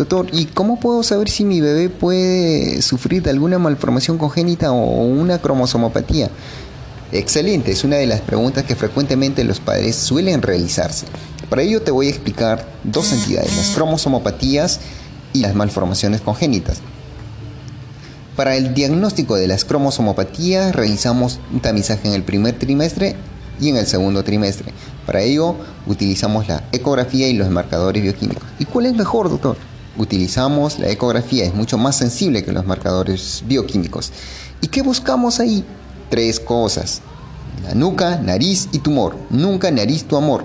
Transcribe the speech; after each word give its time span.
Doctor, 0.00 0.28
¿y 0.32 0.46
cómo 0.46 0.80
puedo 0.80 1.02
saber 1.02 1.28
si 1.28 1.44
mi 1.44 1.60
bebé 1.60 1.90
puede 1.90 2.80
sufrir 2.80 3.22
de 3.22 3.28
alguna 3.28 3.58
malformación 3.58 4.16
congénita 4.16 4.72
o 4.72 5.02
una 5.04 5.42
cromosomopatía? 5.42 6.30
Excelente, 7.12 7.72
es 7.72 7.84
una 7.84 7.96
de 7.96 8.06
las 8.06 8.22
preguntas 8.22 8.64
que 8.64 8.74
frecuentemente 8.74 9.44
los 9.44 9.60
padres 9.60 9.96
suelen 9.96 10.40
realizarse. 10.40 11.04
Para 11.50 11.60
ello 11.60 11.82
te 11.82 11.90
voy 11.90 12.06
a 12.06 12.08
explicar 12.08 12.66
dos 12.82 13.12
entidades, 13.12 13.54
las 13.54 13.74
cromosomopatías 13.74 14.80
y 15.34 15.40
las 15.40 15.54
malformaciones 15.54 16.22
congénitas. 16.22 16.78
Para 18.36 18.56
el 18.56 18.72
diagnóstico 18.72 19.36
de 19.36 19.48
las 19.48 19.66
cromosomopatías 19.66 20.74
realizamos 20.74 21.40
un 21.52 21.60
tamizaje 21.60 22.08
en 22.08 22.14
el 22.14 22.22
primer 22.22 22.58
trimestre 22.58 23.16
y 23.60 23.68
en 23.68 23.76
el 23.76 23.86
segundo 23.86 24.24
trimestre. 24.24 24.72
Para 25.04 25.20
ello 25.20 25.56
utilizamos 25.86 26.48
la 26.48 26.64
ecografía 26.72 27.28
y 27.28 27.34
los 27.34 27.50
marcadores 27.50 28.02
bioquímicos. 28.02 28.48
¿Y 28.58 28.64
cuál 28.64 28.86
es 28.86 28.94
mejor, 28.94 29.28
doctor? 29.28 29.58
Utilizamos 29.96 30.78
la 30.78 30.88
ecografía, 30.88 31.44
es 31.44 31.54
mucho 31.54 31.78
más 31.78 31.96
sensible 31.96 32.44
que 32.44 32.52
los 32.52 32.66
marcadores 32.66 33.42
bioquímicos. 33.46 34.12
¿Y 34.60 34.68
qué 34.68 34.82
buscamos 34.82 35.40
ahí? 35.40 35.64
Tres 36.08 36.40
cosas. 36.40 37.02
La 37.64 37.74
nuca, 37.74 38.18
nariz 38.18 38.68
y 38.72 38.78
tumor. 38.78 39.16
Nunca, 39.30 39.70
nariz, 39.70 40.04
tu 40.04 40.16
amor. 40.16 40.44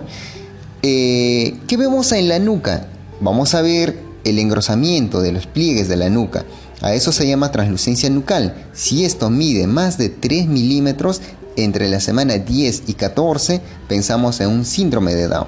Eh, 0.82 1.58
¿Qué 1.68 1.78
vemos 1.78 2.12
en 2.12 2.28
la 2.28 2.40
nuca? 2.40 2.88
Vamos 3.22 3.54
a 3.56 3.62
ver 3.62 3.98
el 4.24 4.40
engrosamiento 4.40 5.22
de 5.22 5.32
los 5.32 5.48
pliegues 5.48 5.88
de 5.88 5.98
la 5.98 6.10
nuca. 6.10 6.46
A 6.82 6.94
eso 6.94 7.12
se 7.12 7.28
llama 7.28 7.52
translucencia 7.52 8.10
nucal. 8.10 8.68
Si 8.74 9.06
esto 9.06 9.30
mide 9.30 9.68
más 9.68 9.98
de 9.98 10.10
3 10.10 10.48
milímetros, 10.48 11.22
entre 11.56 11.90
la 11.90 12.00
semana 12.00 12.38
10 12.38 12.84
y 12.88 12.94
14 12.94 13.62
pensamos 13.88 14.42
en 14.42 14.50
un 14.50 14.66
síndrome 14.66 15.16
de 15.16 15.28
Down. 15.28 15.48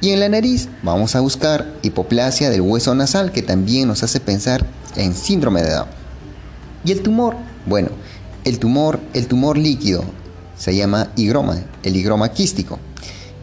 Y 0.00 0.10
en 0.10 0.20
la 0.20 0.28
nariz 0.28 0.68
vamos 0.82 1.16
a 1.16 1.20
buscar 1.20 1.74
hipoplasia 1.82 2.50
del 2.50 2.60
hueso 2.60 2.94
nasal 2.94 3.32
que 3.32 3.42
también 3.42 3.88
nos 3.88 4.02
hace 4.02 4.20
pensar 4.20 4.64
en 4.96 5.14
síndrome 5.14 5.62
de 5.62 5.72
Down. 5.72 5.88
¿Y 6.84 6.92
el 6.92 7.02
tumor? 7.02 7.34
Bueno, 7.66 7.88
el 8.44 8.58
tumor, 8.58 9.00
el 9.12 9.26
tumor 9.26 9.58
líquido 9.58 10.04
se 10.56 10.74
llama 10.74 11.10
higroma, 11.16 11.58
el 11.82 11.96
higroma 11.96 12.30
quístico. 12.30 12.78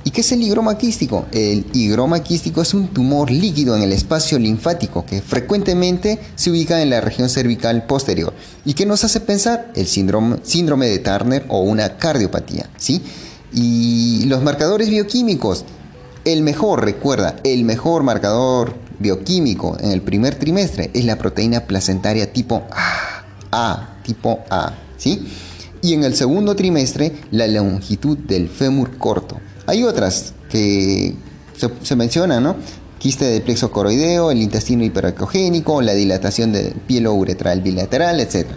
¿Y 0.06 0.12
qué 0.12 0.22
es 0.22 0.32
el 0.32 0.44
higroma 0.44 0.78
quístico? 0.78 1.26
El 1.32 1.66
higroma 1.74 2.22
quístico 2.22 2.62
es 2.62 2.76
un 2.76 2.90
tumor 2.90 3.32
líquido 3.32 3.76
en 3.76 3.82
el 3.82 3.92
espacio 3.92 4.38
linfático 4.38 5.04
que 5.04 5.22
frecuentemente 5.22 6.20
se 6.36 6.52
ubica 6.52 6.82
en 6.82 6.92
la 6.92 7.02
región 7.02 7.28
cervical 7.28 7.88
posterior 7.88 8.32
y 8.66 8.76
que 8.76 8.86
nos 8.86 9.04
hace 9.04 9.20
pensar 9.20 9.72
el 9.76 9.88
síndrome, 9.88 10.38
síndrome 10.44 10.88
de 10.88 11.00
Turner 11.00 11.46
o 11.50 11.62
una 11.62 11.98
cardiopatía. 11.98 12.70
¿sí? 12.78 13.02
Y 13.52 14.26
los 14.28 14.44
marcadores 14.44 14.90
bioquímicos, 14.90 15.66
el 16.26 16.42
mejor, 16.42 16.84
recuerda, 16.84 17.38
el 17.44 17.64
mejor 17.64 18.04
marcador 18.04 18.76
bioquímico 19.00 19.78
en 19.80 19.92
el 19.92 20.02
primer 20.02 20.36
trimestre 20.36 20.90
es 20.94 21.06
la 21.06 21.18
proteína 21.18 21.62
placentaria 21.62 22.34
tipo 22.34 22.64
A, 22.72 23.24
A 23.52 23.98
tipo 24.04 24.40
A. 24.50 24.74
¿sí? 24.98 25.28
Y 25.82 25.94
en 25.94 26.04
el 26.04 26.16
segundo 26.16 26.56
trimestre, 26.56 27.14
la 27.32 27.48
longitud 27.48 28.18
del 28.18 28.50
fémur 28.50 28.98
corto. 28.98 29.40
Hay 29.68 29.84
otras 29.84 30.34
que 30.50 31.14
se, 31.84 31.96
mencionan, 31.96 32.44
¿no? 32.44 32.56
Quiste 32.98 33.26
de 33.26 33.42
plexo 33.42 33.72
coroideo, 33.72 34.32
el 34.32 34.42
intestino 34.42 34.84
hiperacogénico, 34.84 35.82
la 35.82 35.94
dilatación 35.94 36.52
del 36.52 36.74
pielo 36.74 37.14
uretral 37.14 37.62
bilateral, 37.62 38.20
etc. 38.20 38.48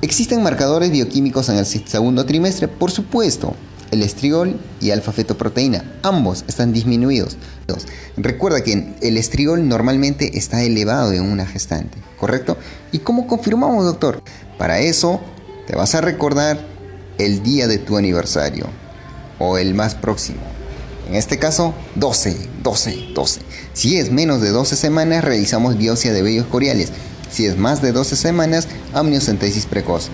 ¿Existen 0.00 0.42
marcadores 0.42 0.90
bioquímicos 0.90 1.50
en 1.50 1.58
el 1.58 1.66
segundo 1.66 2.24
trimestre? 2.24 2.68
Por 2.68 2.90
supuesto. 2.90 3.54
El 3.90 4.02
estriol 4.02 4.58
y 4.80 4.90
alfa-fetoproteína, 4.90 5.84
ambos 6.02 6.44
están 6.48 6.72
disminuidos. 6.72 7.36
Recuerda 8.16 8.62
que 8.62 8.94
el 9.00 9.16
estriol 9.16 9.68
normalmente 9.68 10.38
está 10.38 10.62
elevado 10.62 11.12
en 11.12 11.22
una 11.22 11.46
gestante, 11.46 11.98
¿correcto? 12.18 12.56
¿Y 12.92 12.98
cómo 12.98 13.26
confirmamos, 13.26 13.84
doctor? 13.84 14.22
Para 14.58 14.80
eso 14.80 15.20
te 15.66 15.76
vas 15.76 15.94
a 15.94 16.00
recordar 16.00 16.58
el 17.18 17.42
día 17.42 17.68
de 17.68 17.78
tu 17.78 17.96
aniversario 17.96 18.66
o 19.38 19.58
el 19.58 19.74
más 19.74 19.94
próximo. 19.94 20.40
En 21.08 21.16
este 21.16 21.38
caso, 21.38 21.74
12, 21.96 22.36
12, 22.62 23.08
12. 23.14 23.40
Si 23.72 23.98
es 23.98 24.10
menos 24.10 24.40
de 24.40 24.50
12 24.50 24.76
semanas, 24.76 25.24
realizamos 25.24 25.76
biopsia 25.76 26.12
de 26.12 26.22
vellos 26.22 26.46
coriales. 26.46 26.90
Si 27.30 27.46
es 27.46 27.58
más 27.58 27.82
de 27.82 27.92
12 27.92 28.16
semanas, 28.16 28.68
amniocentesis 28.92 29.66
precoz. 29.66 30.08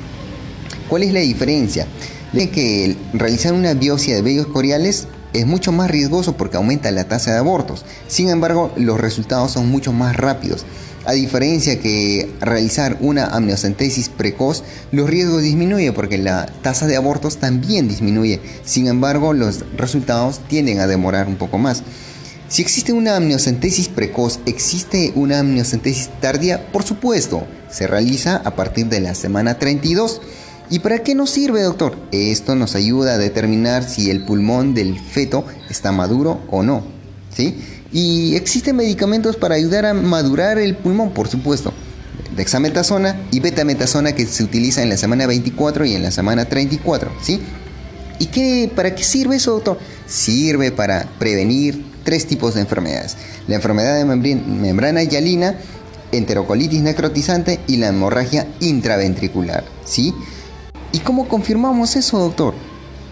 ¿Cuál 0.89 1.05
es 1.05 1.13
la 1.13 1.21
diferencia? 1.21 1.87
De 2.33 2.51
que 2.51 2.97
realizar 3.13 3.53
una 3.53 3.75
biopsia 3.75 4.15
de 4.15 4.23
vellos 4.23 4.47
coriales 4.47 5.09
es 5.33 5.47
mucho 5.47 5.73
más 5.73 5.91
riesgoso 5.91 6.37
porque 6.37 6.57
aumenta 6.57 6.91
la 6.91 7.05
tasa 7.05 7.33
de 7.33 7.39
abortos. 7.39 7.85
Sin 8.09 8.29
embargo, 8.29 8.73
los 8.77 9.01
resultados 9.01 9.53
son 9.53 9.69
mucho 9.69 9.93
más 9.93 10.17
rápidos. 10.17 10.65
A 11.07 11.13
diferencia 11.13 11.81
que 11.81 12.31
realizar 12.41 12.99
una 13.01 13.27
amniocentesis 13.27 14.11
precoz, 14.11 14.63
los 14.93 15.09
riesgos 15.09 15.43
disminuyen 15.43 15.95
porque 15.95 16.19
la 16.19 16.47
tasa 16.63 16.87
de 16.87 16.97
abortos 16.97 17.39
también 17.39 17.89
disminuye. 17.89 18.41
Sin 18.65 18.87
embargo, 18.87 19.33
los 19.33 19.65
resultados 19.77 20.41
tienden 20.47 20.79
a 20.81 20.87
demorar 20.87 21.27
un 21.27 21.37
poco 21.37 21.59
más. 21.59 21.83
Si 22.49 22.63
existe 22.63 22.93
una 22.93 23.17
amniocentesis 23.17 23.89
precoz, 23.89 24.41
¿existe 24.45 25.13
una 25.15 25.39
amniocentesis 25.39 26.11
tardía? 26.21 26.71
Por 26.71 26.83
supuesto, 26.83 27.47
se 27.71 27.87
realiza 27.87 28.37
a 28.45 28.57
partir 28.57 28.87
de 28.87 29.01
la 29.01 29.15
semana 29.15 29.59
32. 29.59 30.21
¿Y 30.71 30.79
para 30.79 31.01
qué 31.01 31.17
nos 31.17 31.31
sirve, 31.31 31.63
doctor? 31.63 31.97
Esto 32.13 32.55
nos 32.55 32.77
ayuda 32.77 33.15
a 33.15 33.19
determinar 33.19 33.83
si 33.83 34.09
el 34.09 34.25
pulmón 34.25 34.73
del 34.73 35.01
feto 35.01 35.45
está 35.69 35.91
maduro 35.91 36.41
o 36.49 36.63
no. 36.63 36.85
¿Sí? 37.35 37.59
Y 37.93 38.37
existen 38.37 38.77
medicamentos 38.77 39.37
para 39.37 39.57
ayudar 39.57 39.85
a 39.85 39.95
madurar 39.95 40.59
el 40.59 40.77
pulmón, 40.77 41.11
por 41.11 41.27
supuesto. 41.27 41.73
Dexametasona 42.37 43.21
y 43.33 43.41
betametasona 43.41 44.13
que 44.13 44.27
se 44.27 44.45
utiliza 44.45 44.81
en 44.81 44.91
la 44.91 44.97
semana 44.97 45.27
24 45.27 45.85
y 45.87 45.95
en 45.95 46.05
la 46.05 46.13
semana 46.13 46.45
34, 46.45 47.11
¿sí? 47.21 47.41
¿Y 48.21 48.27
qué, 48.27 48.71
para 48.73 48.95
qué 48.95 49.03
sirve 49.03 49.37
eso, 49.37 49.53
doctor? 49.53 49.79
Sirve 50.07 50.71
para 50.71 51.09
prevenir 51.19 51.85
tres 52.05 52.27
tipos 52.27 52.55
de 52.55 52.61
enfermedades. 52.61 53.17
La 53.49 53.57
enfermedad 53.57 53.97
de 53.97 54.05
membrana 54.05 55.03
hialina, 55.03 55.57
enterocolitis 56.13 56.81
necrotizante 56.81 57.59
y 57.67 57.79
la 57.79 57.89
hemorragia 57.89 58.47
intraventricular, 58.61 59.65
¿sí? 59.85 60.15
¿Y 60.93 60.99
cómo 60.99 61.29
confirmamos 61.29 61.95
eso, 61.95 62.19
doctor? 62.19 62.55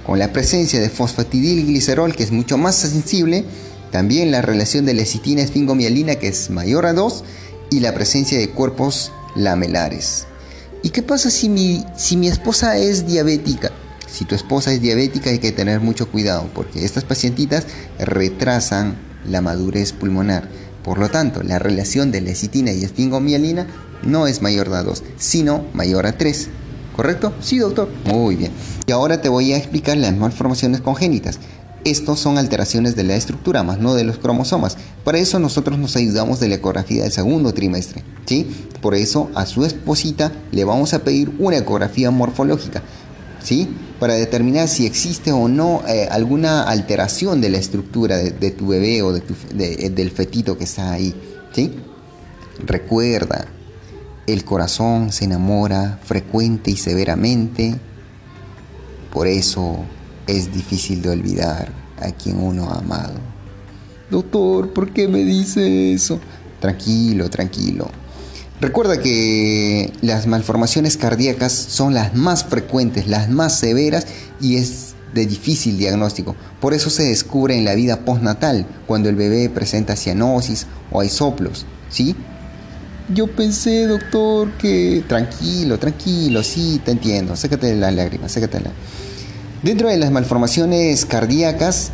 Con 0.04 0.18
la 0.18 0.32
presencia 0.32 0.80
de 0.80 0.90
fosfatidilglicerol, 0.90 2.16
que 2.16 2.24
es 2.24 2.32
mucho 2.32 2.58
más 2.58 2.74
sensible, 2.74 3.44
también 3.92 4.32
la 4.32 4.42
relación 4.42 4.84
de 4.84 4.94
lecitina 4.94 5.42
esfingomielina 5.42 6.16
que 6.16 6.28
es 6.28 6.50
mayor 6.50 6.86
a 6.86 6.92
2 6.92 7.24
y 7.70 7.80
la 7.80 7.94
presencia 7.94 8.38
de 8.38 8.50
cuerpos 8.50 9.12
lamelares. 9.36 10.26
¿Y 10.82 10.90
qué 10.90 11.02
pasa 11.02 11.30
si 11.30 11.48
mi, 11.48 11.84
si 11.96 12.16
mi 12.16 12.28
esposa 12.28 12.76
es 12.78 13.06
diabética? 13.06 13.70
Si 14.10 14.24
tu 14.24 14.34
esposa 14.34 14.72
es 14.72 14.80
diabética 14.80 15.30
hay 15.30 15.38
que 15.38 15.52
tener 15.52 15.80
mucho 15.80 16.10
cuidado 16.10 16.48
porque 16.54 16.84
estas 16.84 17.04
pacientitas 17.04 17.66
retrasan 17.98 18.96
la 19.24 19.40
madurez 19.40 19.92
pulmonar. 19.92 20.48
Por 20.82 20.98
lo 20.98 21.10
tanto, 21.10 21.42
la 21.42 21.58
relación 21.58 22.10
de 22.10 22.22
lecitina 22.22 22.72
y 22.72 22.82
esfingomielina 22.82 23.66
no 24.02 24.26
es 24.26 24.42
mayor 24.42 24.72
a 24.74 24.82
2, 24.82 25.04
sino 25.18 25.64
mayor 25.74 26.06
a 26.06 26.16
3. 26.16 26.48
¿Correcto? 26.98 27.32
Sí, 27.40 27.58
doctor. 27.58 27.88
Muy 28.06 28.34
bien. 28.34 28.50
Y 28.84 28.90
ahora 28.90 29.20
te 29.20 29.28
voy 29.28 29.52
a 29.52 29.56
explicar 29.56 29.96
las 29.98 30.16
malformaciones 30.16 30.80
congénitas. 30.80 31.38
Estos 31.84 32.18
son 32.18 32.38
alteraciones 32.38 32.96
de 32.96 33.04
la 33.04 33.14
estructura, 33.14 33.62
más 33.62 33.78
no 33.78 33.94
de 33.94 34.02
los 34.02 34.18
cromosomas. 34.18 34.76
Para 35.04 35.18
eso 35.18 35.38
nosotros 35.38 35.78
nos 35.78 35.94
ayudamos 35.94 36.40
de 36.40 36.48
la 36.48 36.56
ecografía 36.56 37.04
del 37.04 37.12
segundo 37.12 37.54
trimestre. 37.54 38.02
¿sí? 38.26 38.50
Por 38.80 38.96
eso 38.96 39.30
a 39.36 39.46
su 39.46 39.64
esposita 39.64 40.32
le 40.50 40.64
vamos 40.64 40.92
a 40.92 41.04
pedir 41.04 41.32
una 41.38 41.58
ecografía 41.58 42.10
morfológica. 42.10 42.82
¿sí? 43.44 43.68
Para 44.00 44.14
determinar 44.14 44.66
si 44.66 44.84
existe 44.84 45.30
o 45.30 45.46
no 45.46 45.82
eh, 45.86 46.08
alguna 46.10 46.64
alteración 46.64 47.40
de 47.40 47.50
la 47.50 47.58
estructura 47.58 48.16
de, 48.16 48.50
tu 48.50 48.66
bebé 48.66 49.02
o 49.02 49.12
de 49.12 49.22
eh, 49.56 49.90
del 49.90 50.10
fetito 50.10 50.58
que 50.58 50.64
está 50.64 50.94
ahí. 50.94 51.14
¿sí? 51.52 51.70
Recuerda, 52.66 53.46
el 54.28 54.44
corazón 54.44 55.10
se 55.10 55.24
enamora 55.24 55.98
frecuente 56.04 56.70
y 56.70 56.76
severamente. 56.76 57.74
Por 59.12 59.26
eso 59.26 59.84
es 60.26 60.52
difícil 60.52 61.00
de 61.00 61.10
olvidar 61.10 61.72
a 62.00 62.12
quien 62.12 62.38
uno 62.38 62.70
ha 62.70 62.78
amado. 62.78 63.14
Doctor, 64.10 64.72
¿por 64.72 64.92
qué 64.92 65.08
me 65.08 65.24
dice 65.24 65.92
eso? 65.92 66.20
Tranquilo, 66.60 67.30
tranquilo. 67.30 67.90
Recuerda 68.60 69.00
que 69.00 69.92
las 70.02 70.26
malformaciones 70.26 70.96
cardíacas 70.96 71.52
son 71.52 71.94
las 71.94 72.14
más 72.14 72.44
frecuentes, 72.44 73.06
las 73.06 73.30
más 73.30 73.58
severas 73.58 74.06
y 74.40 74.56
es 74.56 74.94
de 75.14 75.26
difícil 75.26 75.78
diagnóstico. 75.78 76.36
Por 76.60 76.74
eso 76.74 76.90
se 76.90 77.04
descubre 77.04 77.56
en 77.56 77.64
la 77.64 77.74
vida 77.74 78.04
postnatal, 78.04 78.66
cuando 78.86 79.08
el 79.08 79.16
bebé 79.16 79.48
presenta 79.48 79.96
cianosis 79.96 80.66
o 80.90 81.00
hay 81.00 81.08
soplos, 81.08 81.66
¿sí? 81.88 82.14
Yo 83.14 83.26
pensé, 83.26 83.86
doctor, 83.86 84.50
que 84.58 85.02
tranquilo, 85.06 85.78
tranquilo, 85.78 86.42
sí, 86.42 86.80
te 86.84 86.90
entiendo. 86.90 87.36
Sécate 87.36 87.74
las 87.74 87.94
lágrimas, 87.94 88.32
sécate 88.32 88.60
las 88.60 88.72
Dentro 89.62 89.88
de 89.88 89.96
las 89.96 90.10
malformaciones 90.10 91.04
cardíacas, 91.06 91.90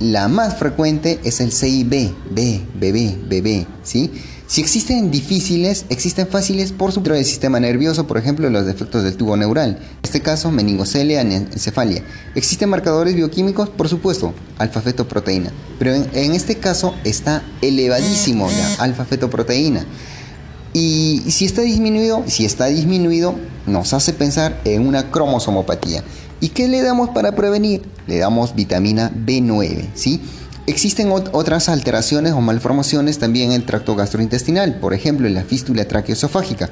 la 0.00 0.28
más 0.28 0.56
frecuente 0.56 1.18
es 1.24 1.40
el 1.40 1.52
CIB, 1.52 2.14
B, 2.30 2.62
bebé, 2.78 3.18
bebé, 3.28 3.66
¿sí? 3.82 4.12
Si 4.48 4.62
existen 4.62 5.10
difíciles, 5.10 5.84
existen 5.90 6.26
fáciles 6.26 6.72
por 6.72 6.92
su 6.92 7.02
del 7.02 7.26
sistema 7.26 7.60
nervioso, 7.60 8.06
por 8.06 8.16
ejemplo, 8.16 8.48
los 8.48 8.64
defectos 8.64 9.04
del 9.04 9.14
tubo 9.14 9.36
neural. 9.36 9.76
En 9.78 9.98
este 10.02 10.22
caso, 10.22 10.50
meningocelia, 10.50 11.20
encefalia. 11.20 12.02
¿Existen 12.34 12.70
marcadores 12.70 13.14
bioquímicos? 13.14 13.68
Por 13.68 13.90
supuesto, 13.90 14.32
alfa-fetoproteína. 14.56 15.52
Pero 15.78 15.92
en, 15.94 16.32
este 16.32 16.56
caso 16.56 16.94
está 17.04 17.42
elevadísimo 17.60 18.48
la 18.48 18.84
alfa-fetoproteína. 18.84 19.84
Y 20.72 21.22
si 21.28 21.44
está 21.44 21.62
disminuido, 21.62 22.24
si 22.26 22.44
está 22.44 22.66
disminuido, 22.66 23.34
nos 23.66 23.92
hace 23.94 24.12
pensar 24.12 24.60
en 24.64 24.86
una 24.86 25.10
cromosomopatía. 25.10 26.02
¿Y 26.40 26.50
qué 26.50 26.68
le 26.68 26.82
damos 26.82 27.10
para 27.10 27.32
prevenir? 27.32 27.82
Le 28.06 28.18
damos 28.18 28.54
vitamina 28.54 29.10
B9, 29.10 29.88
¿sí? 29.94 30.20
Existen 30.66 31.10
otras 31.10 31.68
alteraciones 31.68 32.34
o 32.34 32.40
malformaciones 32.40 33.18
también 33.18 33.50
en 33.50 33.56
el 33.56 33.64
tracto 33.64 33.96
gastrointestinal, 33.96 34.78
por 34.78 34.92
ejemplo, 34.92 35.26
en 35.26 35.34
la 35.34 35.42
fístula 35.42 35.88
traqueosofágica. 35.88 36.68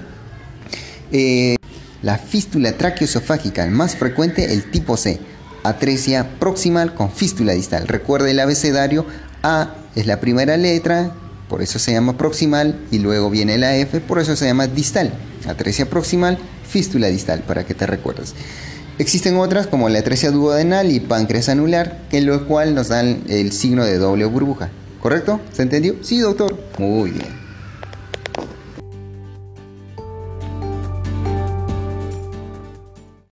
Eh, 1.13 1.57
la 2.03 2.19
fístula 2.19 2.73
traqueosofágica, 2.73 3.65
el 3.65 3.71
más 3.71 3.97
frecuente, 3.97 4.53
el 4.53 4.71
tipo 4.71 4.99
C, 4.99 5.19
atresia 5.65 6.39
proximal 6.39 6.95
con 6.95 7.11
fístula 7.11 7.55
distal. 7.55 7.89
Recuerde 7.89 8.33
el 8.33 8.41
abecedario, 8.41 9.07
A 9.43 9.75
es 9.95 10.07
la 10.07 10.21
primera 10.21 10.57
letra, 10.59 11.13
por 11.49 11.63
eso 11.63 11.79
se 11.79 11.93
llama 11.93 12.17
proximal, 12.17 12.79
y 12.91 12.99
luego 12.99 13.31
viene 13.31 13.59
la 13.59 13.77
F, 13.77 14.01
por 14.01 14.19
eso 14.19 14.37
se 14.37 14.47
llama 14.47 14.67
distal. 14.67 15.13
Atresia 15.47 15.89
proximal, 15.89 16.39
fístula 16.69 17.09
distal, 17.09 17.41
para 17.47 17.65
que 17.65 17.75
te 17.75 17.87
recuerdes. 17.87 18.35
Existen 18.99 19.37
otras 19.37 19.67
como 19.67 19.89
la 19.89 19.99
atresia 19.99 20.31
duodenal 20.31 20.91
y 20.91 21.01
páncreas 21.01 21.49
anular, 21.49 22.01
en 22.13 22.27
lo 22.27 22.47
cual 22.47 22.75
nos 22.75 22.89
dan 22.89 23.23
el 23.29 23.53
signo 23.53 23.85
de 23.85 23.99
doble 23.99 24.25
burbuja. 24.25 24.71
¿Correcto? 25.03 25.41
¿Se 25.53 25.63
entendió? 25.63 25.97
Sí, 26.03 26.19
doctor. 26.19 26.59
Muy 26.79 27.11
bien. 27.11 27.46